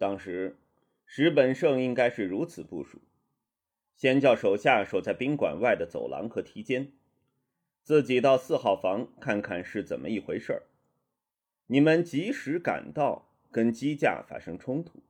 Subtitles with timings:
[0.00, 0.56] 当时，
[1.04, 3.02] 石本胜应该是如此部署：
[3.94, 6.90] 先叫手下守在宾馆外的走廊和梯间，
[7.82, 10.62] 自己到四号房看看是怎么一回事儿。
[11.66, 15.02] 你们及时赶到，跟机架发生冲突。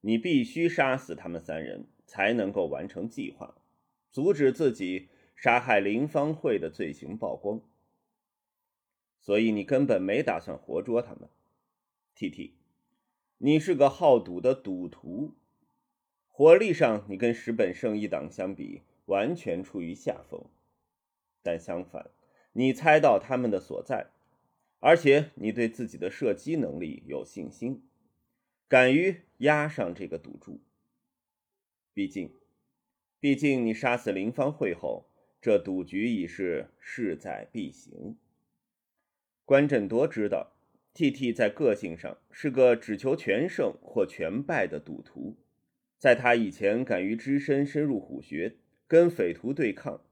[0.00, 3.54] 你必须杀死他们三人，才能够完成计划，
[4.10, 7.62] 阻止自己杀害林芳慧的罪行曝光。
[9.20, 11.28] 所以你根本没打算活捉他们
[12.16, 12.57] ，T T，
[13.40, 15.34] 你是个好赌的赌徒，
[16.26, 20.44] 火力上你跟石本胜一党相比，完全处于下风。
[21.40, 22.10] 但相反，
[22.52, 24.08] 你猜到他们的所在，
[24.80, 27.84] 而且你对自己的射击能力有信心。
[28.66, 30.60] 敢于压上这个赌注。
[31.94, 32.34] 毕竟，
[33.20, 35.06] 毕竟你杀死林芳慧后，
[35.40, 38.16] 这赌局已是势在必行。
[39.44, 40.52] 关振铎知道
[40.94, 45.36] ，T T 在个性上是个只求全胜或全败的赌徒。
[45.98, 50.04] 在他以前敢于只身深入虎穴，跟匪徒对抗，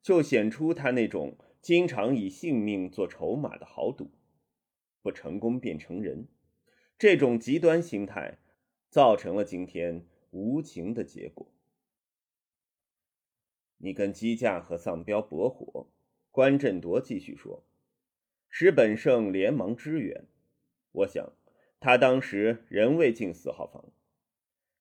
[0.00, 4.12] 就显出他那种经常以性命做筹码的豪赌，
[5.02, 6.28] 不成功便成仁。
[6.96, 8.38] 这种极端心态，
[8.88, 11.52] 造成了今天无情的结果。
[13.78, 15.88] 你跟机架和丧彪搏火，
[16.30, 17.64] 关振铎继续说，
[18.54, 20.26] 石本胜连忙支援。
[20.92, 21.32] 我想，
[21.80, 23.90] 他当时仍未进四号房。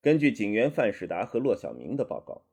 [0.01, 2.45] 根据警员范世达和骆小明的报告，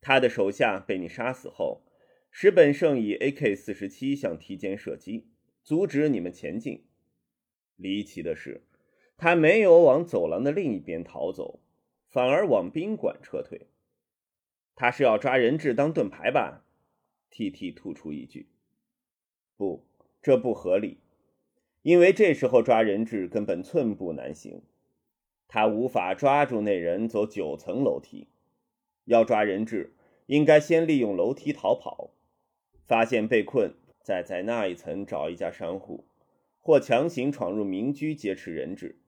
[0.00, 1.82] 他的手下被你杀死后，
[2.30, 5.32] 石本胜以 AK 四十七向梯间射击，
[5.64, 6.86] 阻止你们前进。
[7.74, 8.62] 离奇的是。
[9.16, 11.60] 他没有往走廊的另一边逃走，
[12.08, 13.68] 反而往宾馆撤退。
[14.76, 16.64] 他是要抓人质当盾牌吧
[17.30, 18.48] ？T T 吐出一句
[19.56, 19.86] ：“不，
[20.22, 20.98] 这不合理，
[21.82, 24.62] 因为这时候抓人质根本寸步难行。
[25.48, 28.28] 他无法抓住那人走九层楼梯。
[29.04, 29.94] 要抓人质，
[30.26, 32.10] 应该先利用楼梯逃跑，
[32.86, 36.04] 发现被困，再在那一层找一家商户，
[36.60, 39.00] 或强行闯入民居劫持人质。”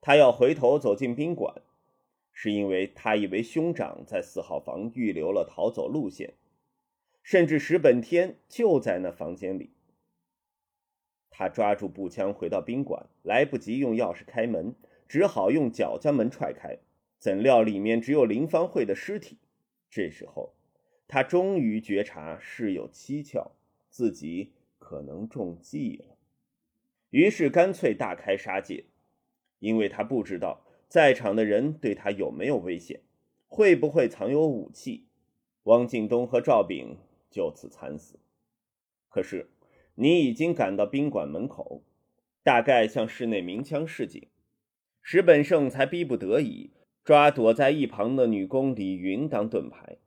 [0.00, 1.62] 他要回头走进宾馆，
[2.32, 6.34] 是因为他以为兄长在四号房预留了逃走路线，
[7.24, 9.70] 甚至石本天就在那房间里。
[11.34, 14.76] 他抓住步枪回到宾馆，来不及用钥匙开门，
[15.08, 16.78] 只好用脚将门踹开。
[17.18, 19.38] 怎料里面只有林芳慧的尸体。
[19.88, 20.52] 这时候，
[21.08, 23.52] 他终于觉察事有蹊跷，
[23.88, 26.16] 自己可能中计了，
[27.10, 28.84] 于是干脆大开杀戒。
[29.58, 33.00] 因为他不知道在场的人对他有没有危险，
[33.46, 35.06] 会不会藏有武器，
[35.62, 36.98] 汪敬东和赵炳
[37.30, 38.18] 就此惨死。
[39.08, 39.51] 可是
[40.02, 41.84] 你已经赶到宾馆门口，
[42.42, 44.26] 大概向室内鸣枪示警，
[45.00, 46.72] 石本胜才逼不得已
[47.04, 49.98] 抓躲在一旁的女工李云当盾牌。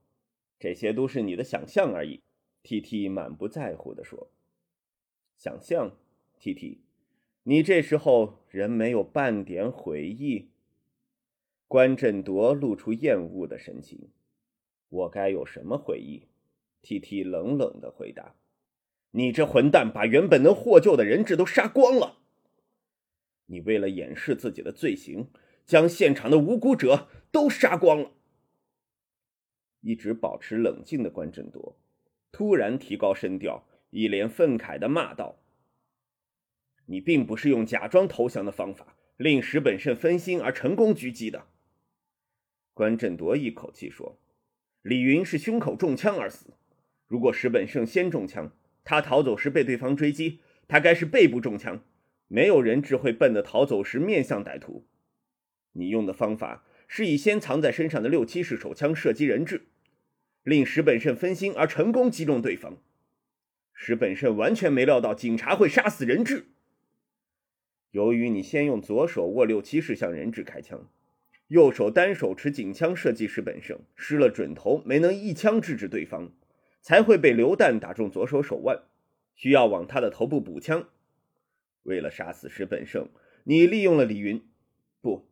[0.59, 2.19] 这些都是你的想象而已。
[2.61, 4.29] T T 满不在乎地说
[5.37, 5.95] ：“想象
[6.39, 6.81] ，T T。”
[7.47, 10.49] 你这时候仍没有半点悔意。
[11.69, 14.09] 关振铎露出厌恶的神情。
[14.89, 16.27] 我该有什么悔意
[16.81, 18.35] ？T T 冷冷的回答
[19.17, 22.17] ：“你这混蛋，把原本能获救的人质都杀光了。
[23.45, 25.29] 你为了掩饰自己的罪行，
[25.65, 28.11] 将现场的无辜者都杀光了。”
[29.79, 31.77] 一直保持冷静的关振铎
[32.33, 35.39] 突然提高声调，一脸愤慨的骂道。
[36.87, 41.47] 你并不是用假装投降的方法令石本胜分心而成功狙击的。
[42.73, 44.19] 关振铎一口气说
[44.83, 46.53] ：“李云是胸口中枪而死。
[47.07, 48.51] 如果石本胜先中枪，
[48.85, 51.83] 他逃走时被对方追击，他该是背部中枪。
[52.27, 54.87] 没有人智慧笨的逃走时面向歹徒。
[55.73, 59.63] 你用的方法是以先藏在身上的六七式手枪射击人质，
[60.43, 62.77] 令石本胜分心而成功击中对方。
[63.73, 66.45] 石本胜完全没料到警察会杀死人质。”
[67.91, 70.89] 由于你先用左手握六七式向人质开枪，
[71.47, 76.31] 右手单手持警枪射击石本胜，失了准头，没能一枪制止对方，
[76.85, 78.83] 才会被榴弹打中左手手腕，
[79.33, 80.87] 需要往他的头部补枪。
[81.81, 83.09] 为了杀死石本胜，
[83.45, 84.47] 你利用了李云，
[85.01, 85.25] 不，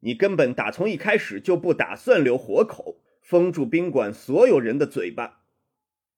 [0.00, 5.44] 你根本打从一开始就不打算留活口，封住宾馆所有人的嘴巴。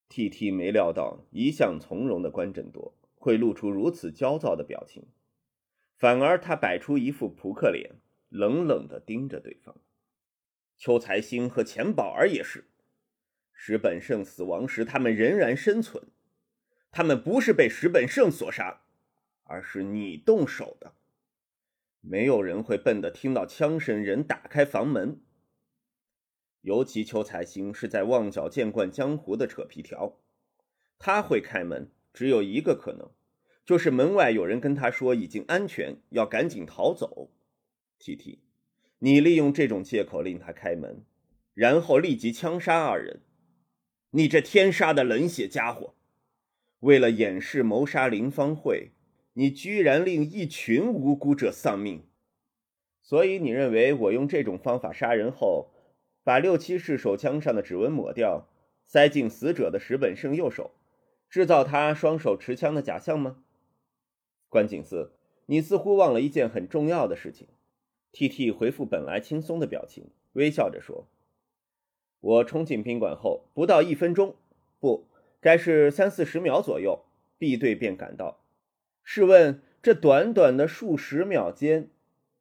[0.08, 5.04] T T 没料到一向从容的关振铎会露出如此焦躁的表情。
[5.98, 7.96] 反而他摆出一副扑克脸，
[8.30, 9.76] 冷冷地盯着对方。
[10.78, 12.69] 邱财兴和钱宝儿也是。
[13.62, 16.02] 石本胜死亡时，他们仍然生存。
[16.90, 18.80] 他们不是被石本胜所杀，
[19.42, 20.94] 而是你动手的。
[22.00, 25.20] 没有人会笨的听到枪声，人打开房门。
[26.62, 30.16] 尤其邱才兴是在旺角见惯江湖的扯皮条，
[30.98, 33.10] 他会开门，只有一个可能，
[33.66, 37.30] 就是门外有人跟他说已经安全，要赶紧逃走。
[37.98, 38.40] T T，
[39.00, 41.04] 你利用这种借口令他开门，
[41.52, 43.20] 然后立即枪杀二人。
[44.10, 45.94] 你这天杀的冷血家伙，
[46.80, 48.90] 为了掩饰谋杀林芳慧，
[49.34, 52.04] 你居然令一群无辜者丧命。
[53.02, 55.70] 所以你认为我用这种方法杀人后？
[56.22, 58.46] 把六七式手枪上的指纹抹掉，
[58.84, 60.72] 塞进死者的石本胜右手，
[61.30, 63.42] 制造他双手持枪的假象吗？
[64.48, 65.12] 关景司，
[65.46, 67.48] 你似乎忘了一件很重要的事情。
[68.12, 71.08] T T 回复本来轻松的表情，微笑着说
[72.20, 74.36] ：“我冲进宾馆后，不到一分钟，
[74.78, 75.06] 不
[75.40, 77.04] 该是三四十秒左右
[77.38, 78.40] ，B 队便赶到。
[79.02, 81.90] 试问这短短的数十秒间，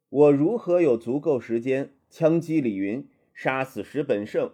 [0.08, 4.52] 我如何有足够时间枪击李云？”杀死石本胜，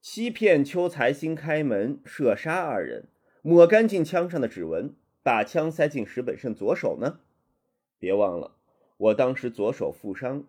[0.00, 3.08] 欺骗邱才兴开门射杀二人，
[3.42, 4.94] 抹干净枪上的指纹，
[5.24, 7.18] 把枪塞进石本胜左手呢？
[7.98, 8.52] 别忘了，
[8.98, 10.44] 我当时左手负伤，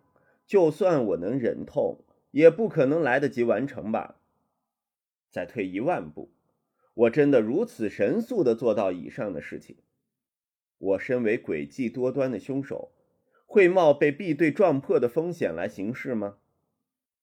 [0.46, 1.98] 就算我能忍痛，
[2.32, 4.16] 也不可能来得及完成吧。
[5.30, 6.30] 再退一万步，
[6.94, 9.76] 我真的如此神速地做到以上的事情？
[10.78, 12.90] 我身为诡计多端的凶手，
[13.46, 16.38] 会冒被 B 队撞破的风险来行事吗？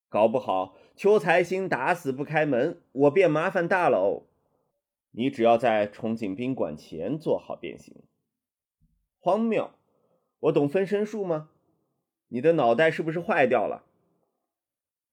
[0.08, 4.26] 搞不好邱才兴打死不开门，我便麻烦大了哦。
[5.12, 7.96] 你只要在冲进宾馆前做好便行。
[9.18, 9.72] 荒谬！
[10.40, 11.50] 我懂分身术吗？
[12.28, 13.84] 你的脑袋是不是坏掉了？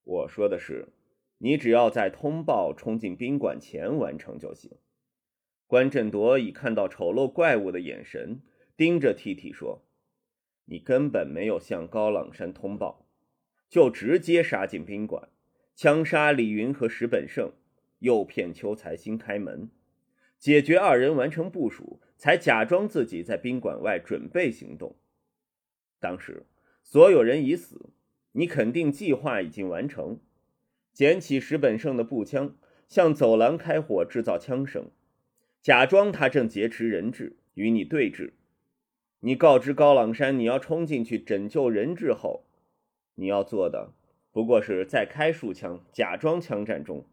[0.08, 0.88] 我说的是，
[1.40, 4.72] 你只要在通报冲进宾馆前完成就行。
[5.66, 8.42] 关振铎以看到丑陋怪物的眼神
[8.78, 9.84] 盯着 T T 说
[10.64, 13.06] ：“你根本没有向高朗山通报。”
[13.68, 15.28] 就直接杀进宾馆，
[15.76, 17.52] 枪杀李云和石本胜，
[18.00, 19.70] 诱骗邱才兴开门，
[20.40, 24.96] 解决二人完成部署，才假装自己在宾馆外准备行动。
[26.00, 26.46] 当时
[26.82, 27.90] 所有人已死，
[28.38, 30.20] 你肯定计划已经完成。
[30.94, 32.56] 捡起石本胜的步枪，
[32.88, 34.92] 向走廊开火，制造枪声，
[35.64, 38.34] 假装他正劫持人质与你对峙。
[39.22, 42.46] 你告知高朗山你要冲进去拯救人质后。
[43.16, 43.94] 你要做的
[44.32, 47.06] 不过是再开数枪，假装枪战中，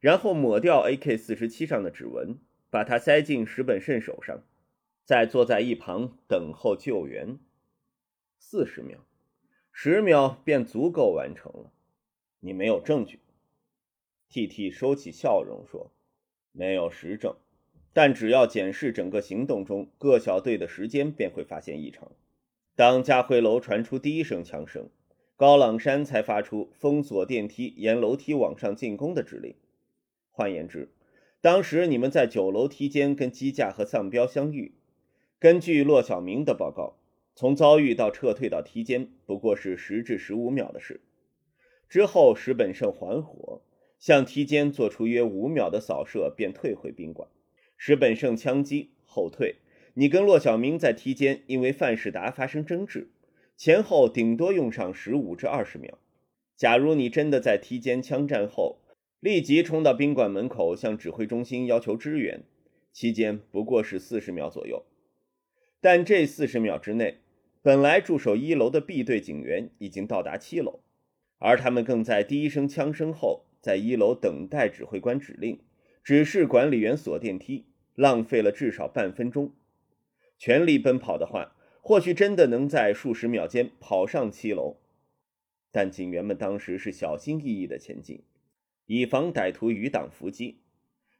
[0.00, 2.38] 然后抹掉 AK 四十七上的指纹，
[2.70, 4.42] 把它塞进石本胜手上，
[5.04, 7.38] 再坐在一旁等候救援。
[8.38, 9.04] 四十秒，
[9.72, 11.72] 十秒便足够完成了。
[12.38, 13.18] 你没有证据。
[14.28, 15.90] T T 收起笑容说
[16.52, 17.34] ：“没有实证，
[17.92, 22.12] 但只要检视整个行动中各小队的时间，便会发现异常。
[22.76, 24.88] 当家辉楼传出第一声枪声。”
[25.34, 29.56] 高朗山才发出封锁电梯、沿楼梯往上进攻的指令。
[30.30, 30.92] 换言之，
[31.40, 34.76] 当时你们在九楼梯间跟机架和丧彪相遇。
[35.40, 36.94] 根据骆小明的报告，
[37.34, 41.00] 从遭遇到撤退到梯间不过是十至十五秒的事。
[41.88, 43.62] 之后，石本胜还火，
[43.98, 47.28] 向梯间做出约五秒的扫射，便退回宾馆。
[47.76, 49.56] 石本胜枪击后退，
[49.94, 53.10] 你跟骆小明在梯间因为范世达发生争执。
[53.56, 55.98] 前后顶多用上十五至二十秒。
[56.56, 58.78] 假如你真的在梯间枪战后
[59.20, 62.44] 立即冲到宾馆门口向指挥中心要求支援，
[62.92, 64.84] 期间不过是四十秒左右。
[65.80, 67.18] 但这四十秒之内，
[67.62, 70.80] 本来驻守一楼的 B 队警员已经到达七楼，
[71.38, 75.60] 而他们更在第一声枪声后在一楼等待指挥官指令，
[76.02, 79.52] 指示管理员锁电梯，浪费了至少半分钟。
[80.36, 81.56] 全力奔跑的话。
[81.84, 84.76] 或许真的能在数十秒间跑上七楼，
[85.72, 88.22] 但警员们当时是小心翼翼的前进，
[88.86, 90.60] 以防歹徒余党伏击。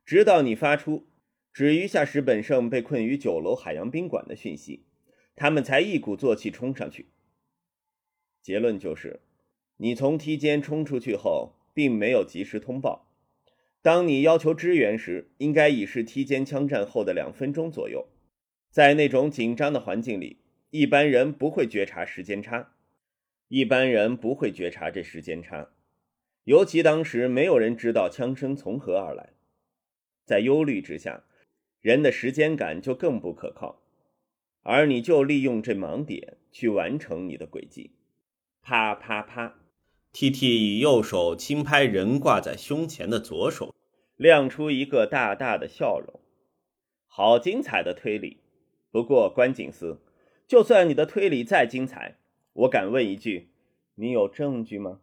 [0.07, 1.09] 直到你发出
[1.53, 4.85] 指余下石本胜被困于九楼海洋宾馆的讯息，
[5.35, 7.07] 他们才一鼓作气冲上去。
[8.41, 9.21] 结论就是，
[9.77, 13.09] 你从梯间冲出去后，并没有及时通报。
[13.81, 18.09] 当你要求支援时，应该已是梯间枪战后的两分钟左右。
[18.71, 20.39] 在那种紧张的环境里。
[20.75, 22.73] 一般人不会觉察时间差，
[23.49, 25.69] 一般人不会觉察这时间差，
[26.45, 29.35] 尤其当时没有人知道枪声从何而来，
[30.25, 31.25] 在忧虑之下，
[31.83, 33.82] 人的时间感就更不可靠，
[34.63, 37.93] 而你就利用这盲点去完成你的轨迹。
[38.63, 39.59] 啪啪啪
[40.13, 43.75] ，T T 以右手轻拍人挂在胸前的左手，
[44.17, 46.21] 亮出一个大大的笑容。
[47.07, 48.39] 好精彩的推理，
[48.91, 50.01] 不过关景司。
[50.47, 52.19] 就算你的推理再精彩，
[52.53, 53.49] 我敢问一句：
[53.95, 55.01] 你有证据吗？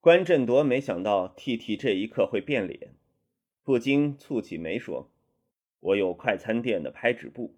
[0.00, 2.94] 关振铎没想到 T T 这一刻会变脸，
[3.64, 5.10] 不禁蹙起眉说
[5.80, 7.56] ：“我有快餐店的拍纸簿，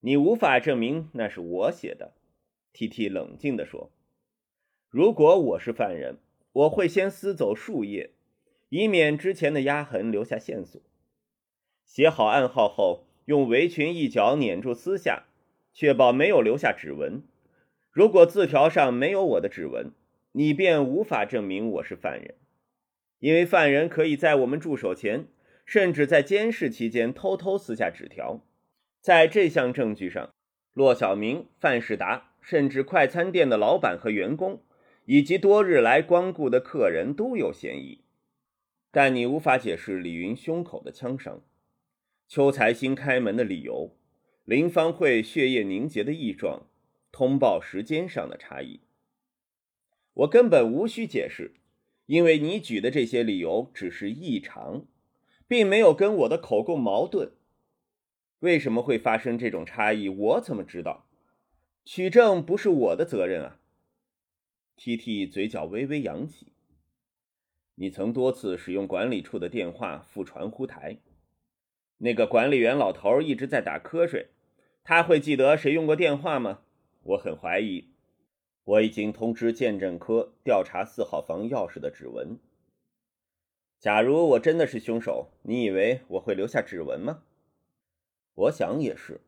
[0.00, 2.12] 你无法证明那是我写的。
[2.72, 3.90] ”T T 冷静地说
[4.88, 6.18] ：“如果我是犯人，
[6.52, 8.10] 我会先撕走树叶，
[8.68, 10.80] 以免之前的压痕留下线索。
[11.84, 15.24] 写好暗号后，用围裙一角捻住撕下。”
[15.72, 17.22] 确保没有留下指纹。
[17.92, 19.92] 如果字条上没有我的指纹，
[20.32, 22.34] 你便无法证明我是犯人，
[23.20, 25.28] 因为犯人可以在我们驻守前，
[25.64, 28.40] 甚至在监视期间偷偷撕下纸条。
[29.00, 30.34] 在这项证据上，
[30.74, 34.62] 骆小明、范世达，甚至快餐店的老板和员工，
[35.06, 38.04] 以及多日来光顾的客人都有嫌疑。
[38.90, 41.42] 但你无法解释李云胸口的枪伤，
[42.28, 43.96] 邱才新开门的理由。
[44.44, 46.66] 林芳慧血液凝结的异状，
[47.10, 48.80] 通报时间上的差异，
[50.12, 51.54] 我根本无需解释，
[52.06, 54.84] 因为你举的这些理由只是异常，
[55.46, 57.32] 并没有跟我的口供矛盾。
[58.40, 60.08] 为什么会发生这种差异？
[60.08, 61.06] 我怎么知道？
[61.84, 63.58] 取证不是我的责任啊
[64.76, 66.52] ！T T 嘴角微微扬起，
[67.74, 70.98] 你曾多次使用管理处的电话赴传呼台，
[71.98, 74.28] 那个管理员老头一直在打瞌睡。
[74.82, 76.60] 他会记得谁用过电话吗？
[77.02, 77.90] 我很怀疑。
[78.64, 82.38] 我已经通知鉴证科调查四号房钥匙的指纹。
[83.78, 87.22] 假如我真的是凶手，你以为我会留下指纹吗？
[88.34, 89.20] 我想也是。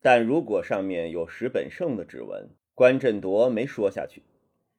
[0.00, 4.22] 但如果上面有石本胜的指纹，关振铎没说下去，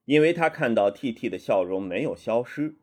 [0.05, 2.75] 因为他看到 T T 的笑容没有消失。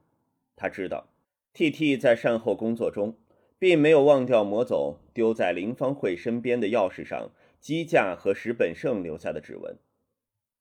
[0.57, 1.09] 他知道
[1.53, 3.17] T T 在善后工作中。
[3.61, 9.77] 并没有忘掉抹走丢在林芳慧身边的钥匙上机架和石本胜留下的指纹。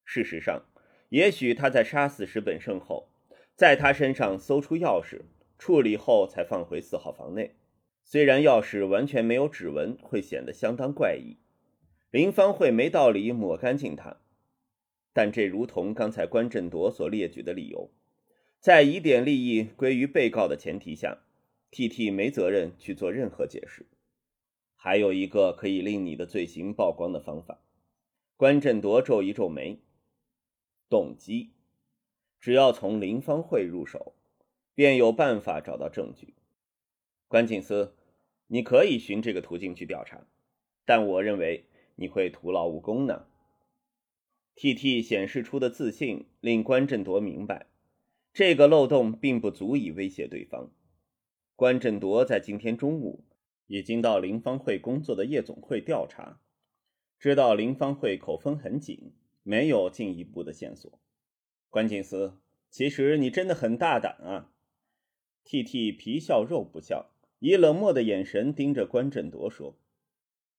[0.03, 0.65] 事实上，
[1.07, 3.07] 也许他在杀死石本胜后，
[3.55, 5.21] 在他身上搜出钥匙，
[5.57, 7.55] 处理后才放回四号房内。
[8.11, 11.37] 虽然钥匙完全没有指纹会显得相当怪异，
[12.09, 14.17] 林芳慧没道理抹干净它，
[15.13, 17.91] 但这如同刚才关振铎所列举的理由，
[18.59, 21.19] 在疑点利益归于被告的前提下。
[21.69, 23.85] T T 没责任去做任何解释。
[24.75, 27.59] 还有一个可以令你的罪行曝光的方法。
[28.35, 29.77] 关振铎皱一皱眉。
[30.89, 31.51] 动机，
[32.39, 34.15] 只要从林芳慧入手，
[34.73, 36.33] 便有办法找到证据。
[37.27, 37.93] 关锦司，
[38.51, 40.25] 你可以循这个途径去调查，
[40.83, 41.65] 但我认为
[41.95, 43.27] 你会徒劳无功呢。
[44.55, 47.67] T T 显示出的自信令关振铎明白，
[48.33, 50.71] 这个漏洞并不足以威胁对方。
[51.55, 53.23] 关振铎在今天中午
[53.67, 56.41] 已经到林芳会工作的夜总会调查，
[57.19, 59.13] 知道林芳会口风很紧，
[59.43, 60.99] 没有进一步的线索。
[61.69, 62.39] 关静思，
[62.71, 64.51] 其实你真的很大胆啊
[65.43, 69.75] ！T T 皮笑肉不笑，以冷漠的眼神盯着关振铎说：“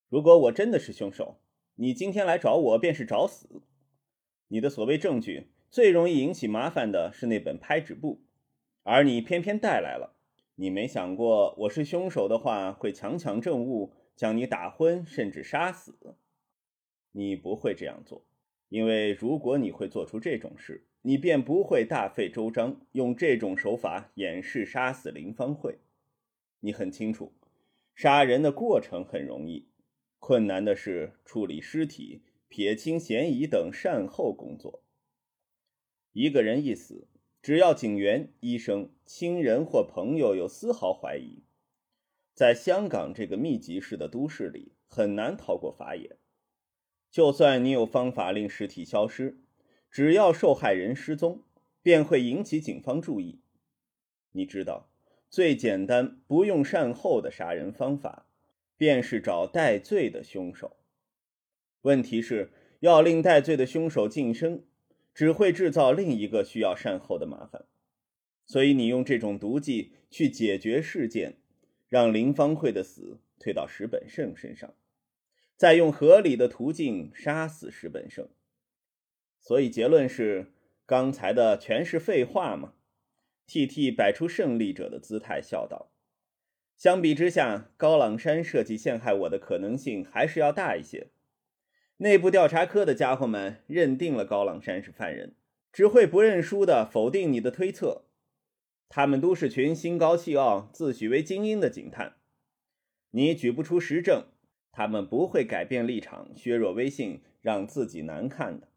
[0.09, 1.39] 如果我真的是凶手，
[1.77, 3.63] 你今天来找我便是找死。
[4.49, 8.23] 你的所谓证据，最容易引起麻烦的是那本拍纸簿，
[8.83, 10.17] 而你偏偏带来了。”
[10.57, 15.95] 你没想过，我是凶手的话，会强抢证物，将你打昏，甚至杀死。
[17.13, 18.27] 你不会这样做，
[18.69, 25.79] 因为如果你会做出这种事，你便不会大费周章用这种手法掩饰杀死林芳慧。
[26.61, 27.33] 你很清楚，
[27.95, 29.69] 杀人的过程很容易，
[30.19, 34.83] 困难的是处理尸体、撇清嫌疑等善后工作。
[36.13, 37.09] 一个人一死。
[37.43, 41.43] 只要警员、医生、亲人或朋友有丝毫怀疑，
[42.35, 46.19] 在香港这个密集式的都市里，很难逃过法眼。
[47.11, 49.41] 就算你有方法令尸体消失，
[49.91, 51.43] 只要受害人失踪，
[51.81, 53.41] 便会引起警方注意。
[54.33, 54.90] 你知道，
[55.31, 58.27] 最简单、不用善后的杀人方法，
[58.77, 60.77] 便是找戴罪的凶手。
[61.83, 64.65] 问题是要令戴罪的凶手晋升。
[65.13, 67.67] 只会制造另一个需要善后的麻烦，
[68.47, 71.39] 所以你用这种毒计去解决事件，
[71.89, 74.73] 让林芳慧的死推到石本胜身上，
[75.57, 78.29] 再用合理的途径杀死石本胜。
[79.41, 80.53] 所以结论是，
[80.87, 82.75] 刚才的全是废话吗
[83.51, 85.91] ？T T 摆出胜利者的姿态，笑道
[86.79, 91.09] ：“相比之下，高朗山设计陷害我的可能性还是要大一些。”
[91.99, 95.35] 内部调查科的家伙们认定了高朗山是犯人，
[95.73, 98.05] 只会不认输的否定你的推测。
[98.89, 102.19] 他们都是群心高气傲、自诩为精英的警探。
[103.11, 104.27] 你举不出实证，
[104.71, 108.69] 他们不会改变立场、削弱威信，让自己难看的。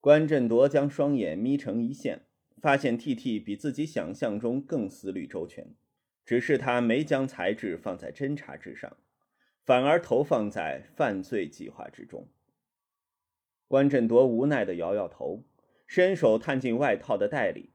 [0.00, 2.26] 关振铎将双眼眯成一线，
[2.60, 5.74] 发现 T.T 比自己想象中更思虑周全，
[6.24, 8.96] 只是他没将才智放在侦查之上，
[9.64, 12.28] 反而投放在犯罪计划之中。
[13.68, 15.44] 关振铎无奈地摇摇头，
[15.86, 17.70] 伸手探进外套的袋里。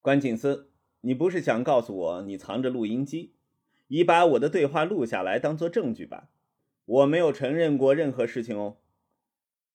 [0.00, 3.34] 关静思，你不是想告诉我你藏着录音机，
[3.88, 6.30] 已把我的对话录下来当做证据吧？
[6.84, 8.76] 我没有承认过任何事情哦。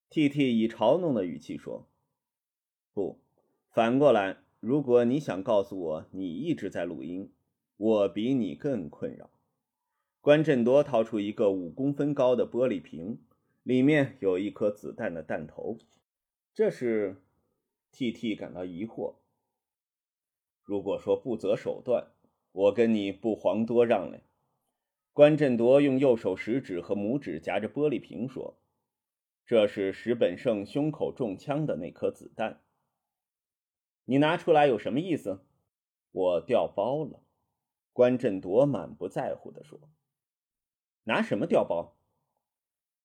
[0.10, 1.88] T.T 以嘲弄的语气说
[2.94, 3.20] ：“不，
[3.80, 7.32] 反过来，如果你想告诉我你一直在录音，
[7.78, 9.30] 我比你更困扰。”
[10.20, 13.22] 关振铎掏出一个五公分高的玻璃瓶，
[13.64, 15.78] 里面有一颗子弹的弹头。
[16.54, 17.22] 这是
[17.94, 19.16] T.T 感到疑惑。
[20.62, 22.08] 如果说不择手段，
[22.52, 24.24] 我跟你不遑多让嘞。
[25.14, 28.60] 关振铎用右手食指和拇指夹着玻璃瓶说。
[29.46, 32.60] 这是石本胜胸口中枪的那颗子弹。
[34.10, 35.46] 你拿出来有什么意思？
[36.12, 37.22] 我调包了。
[37.94, 39.80] 关振铎满不在乎地说
[41.06, 41.96] ：“拿什么调包？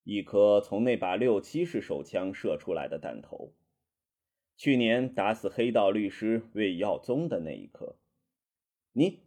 [0.05, 3.53] 一颗从那把六七式手枪射出来的弹头。
[4.57, 7.99] 去年打死黑道律师魏耀宗的那一颗。
[8.93, 9.25] 你，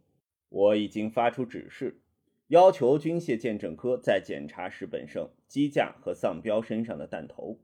[0.48, 2.02] 我已经发出指示。”
[2.48, 7.60] 要求军械鉴证科再检查石本胜机架和丧彪身上的弹头。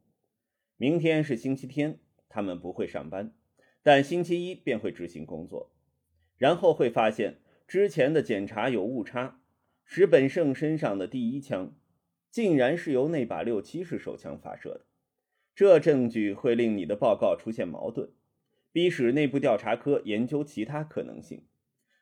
[0.77, 3.35] 明天是星期天，他们不会上班，
[3.85, 5.71] 但星期一便会执行工作。
[6.37, 7.37] 然后会发现
[7.69, 9.41] 之前的检查有误差，
[9.85, 11.77] 石本胜身上的第一枪
[12.29, 14.87] 竟然是由那把六七式手枪发射的。
[15.55, 18.11] 这证据会令你的报告出现矛盾，
[18.73, 21.45] 逼使内部调查科研究其他可能性，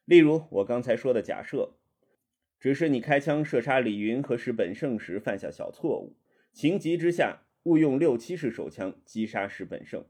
[0.06, 1.74] 例如我刚才说的假设。
[2.58, 6.14] 只是你开枪射杀李云和石本胜时犯下小错误，
[6.52, 10.04] 情急之下误用六七式手枪击杀石本胜，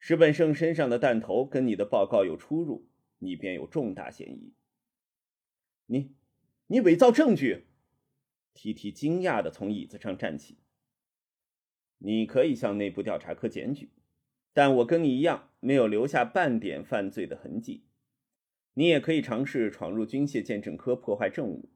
[0.00, 4.54] 石本胜身上的弹头跟你的报告有出入，你便有重大嫌疑。
[5.86, 6.14] 你，
[6.68, 7.66] 你伪造证据
[8.54, 10.56] ！T T 惊讶的从椅子上站起。
[11.98, 13.90] 你可以向内部调查科检举，
[14.54, 17.84] 但我跟你一样没有留下半点犯罪的痕迹。
[18.72, 21.68] 你也可以尝试闯入军械鉴证科破坏证物，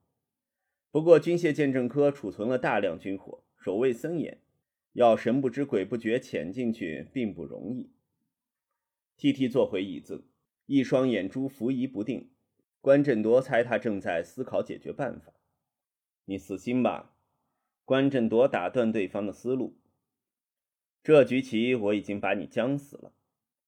[0.90, 4.40] 不过军械鉴证科储存了大量军火，守卫森严，
[4.94, 7.90] 要神不知鬼不觉潜进去并不容易。
[9.24, 10.26] T T 坐回椅子，
[10.66, 12.32] 一双眼珠浮移不定。
[12.82, 15.32] 关振铎猜他正在思考解决办法。
[16.26, 17.16] 你死心吧，
[17.86, 19.78] 关振铎打断对方的思路。
[21.02, 23.14] 这局棋我已经把你将死了。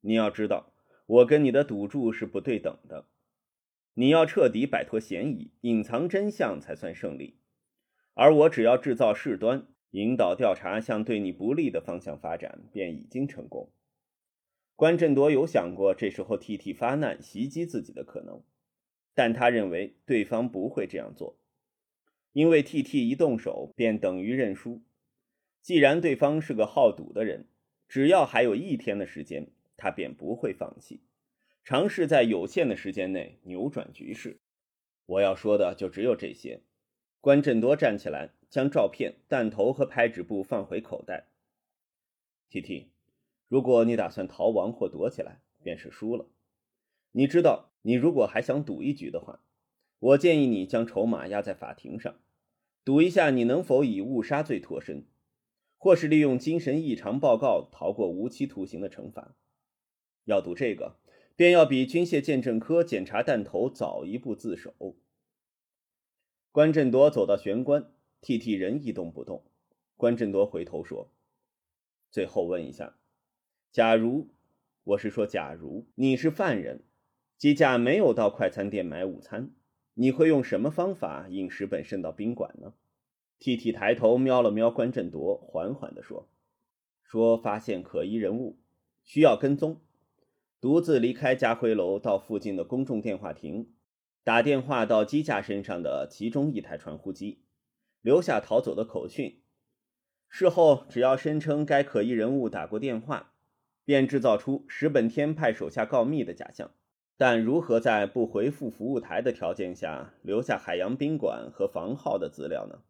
[0.03, 0.75] 你要知道，
[1.07, 3.09] 我跟你的赌注是不对等的。
[3.95, 7.39] 你要彻底摆脱嫌疑，隐藏真相才算胜利，
[8.13, 13.73] 而我只要制造事端，引导调查向对你不利的方向发展，便已经成功。
[14.77, 18.43] 关振铎有想过这时候 T T 发难袭击自己的可能，
[19.15, 21.39] 但他认为对方不会这样做，
[22.33, 24.83] 因为 T T 一动手便等于认输。
[25.63, 27.49] 既然对方是个好赌的人，
[27.89, 31.01] 只要还有一天的时间，他便不会放弃。
[31.65, 34.39] 尝试在有限的时间内扭转局势。
[35.07, 36.61] 我要说的就只有这些。
[37.21, 41.29] 关振铎站起来，将照片、弹头和拍纸布放回口袋。
[42.51, 42.91] T T，
[43.49, 46.27] 如果你打算逃亡或躲起来，便是输了。
[47.13, 49.41] 你知道，你如果还想赌一局的话，
[49.99, 52.19] 我建议你将筹码压在法庭上，
[52.85, 55.07] 赌一下你能否以误杀罪脱身，
[55.77, 59.37] 或是利用精神异常报告逃过无期徒刑的惩罚。
[60.25, 60.97] 要赌这个。
[61.39, 64.97] 便要比军械鉴证科检查弹头早一步自首。
[66.51, 69.45] 关振铎走到玄关，T T 人一动不动。
[69.99, 71.11] 关振铎回头说
[72.11, 72.97] ：“最后问一下，
[73.73, 74.31] 假如，
[74.85, 76.85] 我是说假如你是犯人，
[77.37, 79.51] 机架没有到快餐店买午餐，
[79.95, 82.75] 你会用什么方法引石本胜到宾馆呢
[83.39, 86.29] ？”T T 抬头瞄了瞄关振铎，缓缓地说
[87.05, 88.59] ：“说发现可疑人物，
[89.05, 89.83] 需要跟踪。”
[90.59, 93.69] 独自离开家辉楼，到附近的公众电话亭，
[94.25, 97.43] 打电话到机架身上的其中一台传呼机，
[98.01, 99.43] 留下逃走的口讯。
[100.29, 103.35] 事后只要声称该可疑人物打过电话，
[103.87, 106.73] 便制造出石本天派手下告密的假象。
[107.17, 112.81] 但如何在不回复服务台的条件下留下海洋宾馆和房号的资料呢？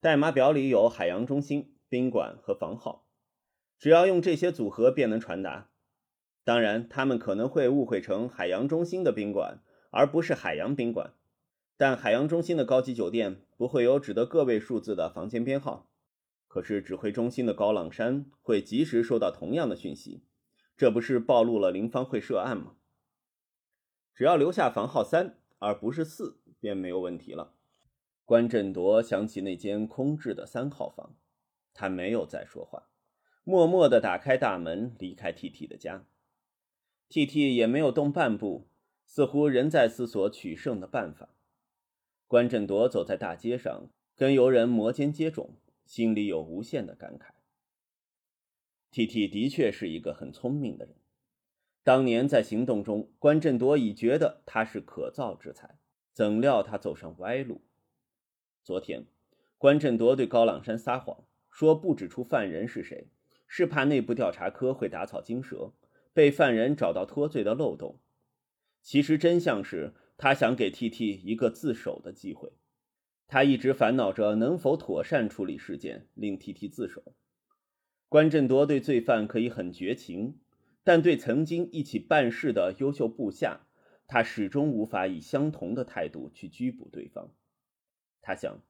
[0.00, 3.06] 代码表里有海洋中心、宾馆和房号，
[3.78, 5.68] 只要用这些组合便能传达。
[6.44, 11.12] 当然，他们可能会误会成海洋中心的宾馆，而不是海洋宾馆。
[11.76, 15.91] 但海洋中心的高级酒店不会有只得个位数字的房间编号，
[16.52, 20.22] 可是指挥中心的高朗山会及时收到同样的讯息，
[20.76, 22.74] 这不是暴露了林芳会涉案吗？
[24.14, 27.54] 只要留下房号三，而不是四，便没有问题了。
[28.26, 31.16] 关振铎想起那间空置的三号房，
[31.72, 32.90] 他没有再说话，
[33.44, 36.04] 默默地打开大门，离开 T T 的家。
[37.08, 38.68] T T 也没有动半步，
[39.06, 41.30] 似乎仍在思索取胜的办法。
[42.26, 45.52] 关振铎走在大街上，跟游人摩肩接踵，
[45.84, 47.30] 心里有无限的感慨。
[48.90, 50.94] T T 的确是一个很聪明的人，
[51.82, 55.78] 当年在行动中，关振铎已觉得他是可造之才，
[56.12, 57.62] 怎料他走上歪路。
[58.62, 59.06] 昨天，
[59.58, 63.08] 关振铎对高朗山撒谎，说不指出犯人是谁，
[63.46, 65.72] 是怕内部调查科会打草惊蛇，
[66.12, 67.98] 被犯人找到脱罪的漏洞。
[68.82, 72.52] 其实真相是他想给 T T 一个自首的机会。
[73.32, 77.14] 他一直烦恼着能否妥善处理事件，令 T T 自首。
[78.10, 80.38] 关振铎对罪犯可以很绝情，
[80.84, 83.66] 但对曾经一起办事的优秀部下，
[84.06, 87.32] 他始终无法以相同的态度去拘捕对方。
[88.20, 88.60] 他想，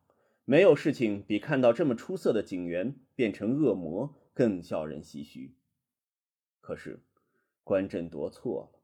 [0.45, 5.57] 没有事情比看到这么出色的警员变成恶魔更叫人唏嘘。
[6.61, 7.03] 可是，
[7.65, 8.81] 关振铎错了。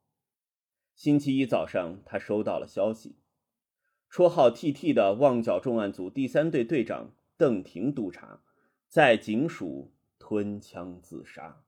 [0.96, 3.14] 星期一早上，他收到了消息：
[4.10, 8.40] 绰号 “T.T.” 的旺角重案组第三队队长邓婷督察，
[8.88, 11.62] 在警署吞枪自杀。